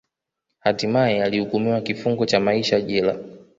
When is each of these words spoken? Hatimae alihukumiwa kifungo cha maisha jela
Hatimae 0.59 1.23
alihukumiwa 1.23 1.81
kifungo 1.81 2.25
cha 2.25 2.39
maisha 2.39 2.81
jela 2.81 3.17